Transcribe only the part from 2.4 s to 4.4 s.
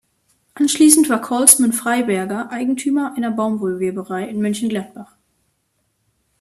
Eigentümer einer Baumwollweberei